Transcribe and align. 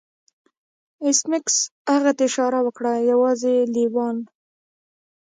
ایس 1.03 1.19
میکس 1.29 1.57
هغه 1.93 2.11
ته 2.17 2.21
اشاره 2.29 2.59
وکړه 2.63 2.91
یوازې 3.11 3.55
لیوان 3.73 4.17